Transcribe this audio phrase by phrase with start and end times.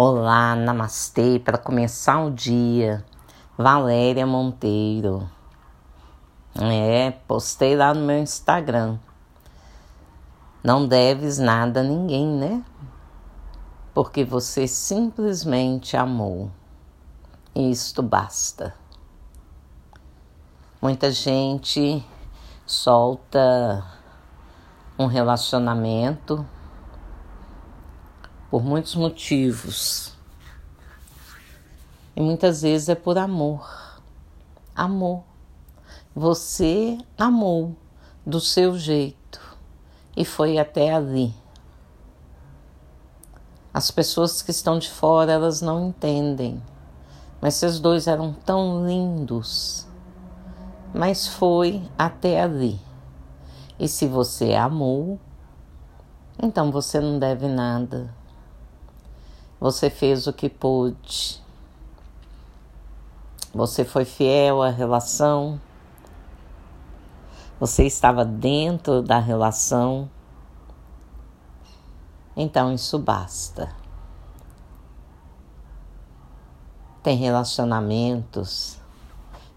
[0.00, 3.04] Olá, namastê, para começar o dia,
[3.56, 5.28] Valéria Monteiro.
[6.54, 8.96] É, postei lá no meu Instagram.
[10.62, 12.64] Não deves nada a ninguém, né?
[13.92, 16.48] Porque você simplesmente amou.
[17.52, 18.76] E isto basta.
[20.80, 22.06] Muita gente
[22.64, 23.84] solta
[24.96, 26.46] um relacionamento
[28.50, 30.12] por muitos motivos.
[32.16, 34.00] E muitas vezes é por amor.
[34.74, 35.22] Amor.
[36.14, 37.76] Você amou
[38.26, 39.40] do seu jeito
[40.16, 41.34] e foi até ali.
[43.72, 46.60] As pessoas que estão de fora, elas não entendem.
[47.40, 49.86] Mas esses dois eram tão lindos.
[50.92, 52.80] Mas foi até ali.
[53.78, 55.20] E se você amou,
[56.42, 58.17] então você não deve nada.
[59.60, 61.42] Você fez o que pôde.
[63.52, 65.60] Você foi fiel à relação.
[67.58, 70.08] Você estava dentro da relação.
[72.36, 73.74] Então isso basta.
[77.02, 78.78] Tem relacionamentos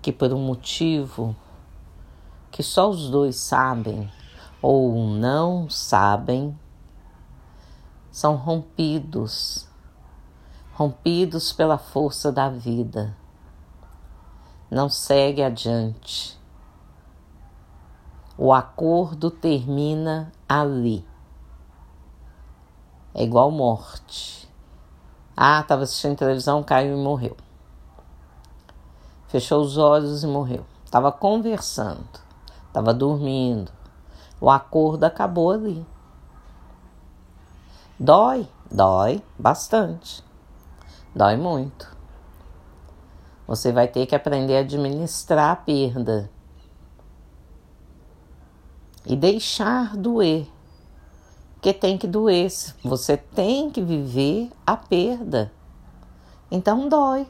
[0.00, 1.34] que por um motivo
[2.52, 4.10] que só os dois sabem
[4.62, 6.58] ou não sabem,
[8.10, 9.67] são rompidos
[10.78, 13.12] rompidos pela força da vida.
[14.70, 16.38] Não segue adiante.
[18.36, 21.04] O acordo termina ali.
[23.12, 24.48] É igual morte.
[25.36, 27.36] Ah, estava assistindo televisão, caiu e morreu.
[29.26, 30.64] Fechou os olhos e morreu.
[30.84, 32.20] Estava conversando,
[32.68, 33.72] estava dormindo.
[34.40, 35.84] O acordo acabou ali.
[37.98, 40.27] Dói, dói bastante.
[41.18, 41.96] Dói muito.
[43.44, 46.30] Você vai ter que aprender a administrar a perda
[49.04, 50.46] e deixar doer.
[51.54, 52.48] Porque tem que doer.
[52.84, 55.50] Você tem que viver a perda.
[56.52, 57.26] Então dói.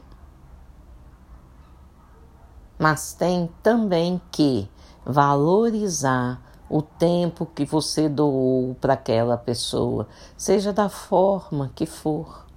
[2.77, 4.69] Mas tem também que
[5.03, 6.39] valorizar
[6.69, 10.07] o tempo que você doou para aquela pessoa,
[10.37, 12.48] seja da forma que for.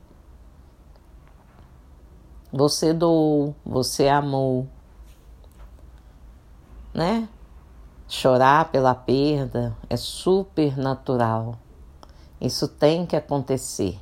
[2.53, 4.69] Você doou, você amou,
[6.93, 7.27] né?
[8.07, 11.55] Chorar pela perda é super natural.
[12.39, 13.99] Isso tem que acontecer.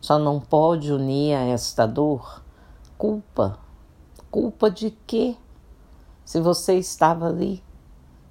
[0.00, 2.42] Só não pode unir a esta dor
[2.98, 3.56] culpa.
[4.32, 5.36] Culpa de quê?
[6.24, 7.62] Se você estava ali,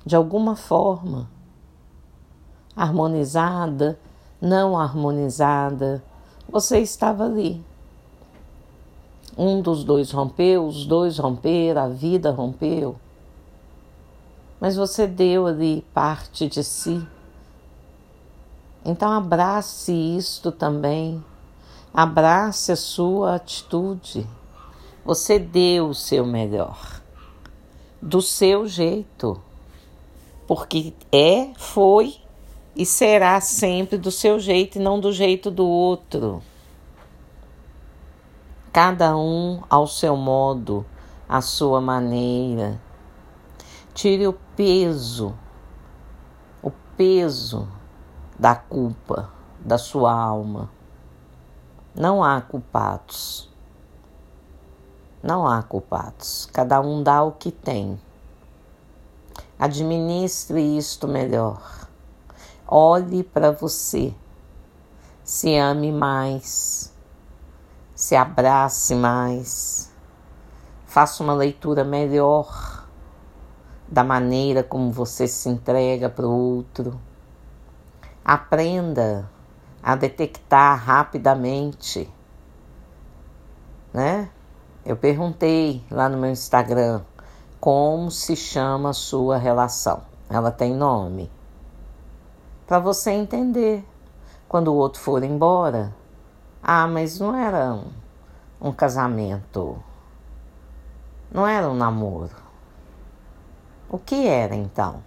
[0.06, 1.30] de alguma forma,
[2.76, 3.98] harmonizada,
[4.42, 6.04] não harmonizada,
[6.50, 7.69] você estava ali.
[9.38, 12.95] Um dos dois rompeu, os dois romperam, a vida rompeu.
[14.59, 17.06] Mas você deu ali parte de si.
[18.84, 21.23] Então abrace isto também.
[21.94, 24.28] Abrace a sua atitude.
[25.06, 27.01] Você deu o seu melhor.
[28.01, 29.41] Do seu jeito.
[30.47, 32.17] Porque é, foi
[32.75, 36.41] e será sempre do seu jeito e não do jeito do outro
[38.81, 40.85] cada um ao seu modo,
[41.28, 42.79] à sua maneira.
[43.94, 45.35] Tire o peso,
[46.63, 47.67] o peso
[48.40, 49.29] da culpa
[49.59, 50.72] da sua alma.
[51.94, 53.50] Não há culpados.
[55.22, 56.46] Não há culpados.
[56.46, 58.00] Cada um dá o que tem.
[59.59, 61.85] Administre isto melhor.
[62.66, 64.16] Olhe para você.
[65.22, 66.97] Se ame mais
[68.00, 69.94] se abrace mais,
[70.86, 72.88] faça uma leitura melhor
[73.90, 76.98] da maneira como você se entrega para o outro.
[78.24, 79.30] Aprenda
[79.84, 82.09] a detectar rapidamente,
[83.94, 84.29] né?
[84.85, 87.02] Eu perguntei lá no meu Instagram
[87.59, 90.03] como se chama a sua relação.
[90.29, 91.29] Ela tem nome.
[92.66, 93.85] Para você entender.
[94.47, 95.94] Quando o outro for embora,
[96.62, 97.79] ah, mas não era
[98.59, 99.82] um, casamento.
[101.32, 102.35] Não era um namoro.
[103.90, 105.03] O que era então?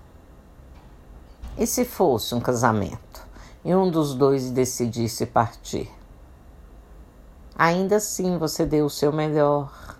[1.57, 3.27] E se fosse um casamento
[3.65, 5.91] e um dos dois decidisse partir?
[7.57, 9.99] Ainda assim você deu o seu melhor.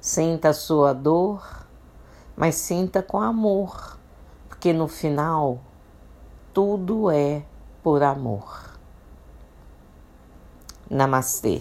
[0.00, 1.66] Sinta a sua dor,
[2.36, 3.98] mas sinta com amor,
[4.48, 5.60] porque no final
[6.52, 7.44] tudo é
[7.82, 8.71] por amor.
[10.98, 11.56] Namastê.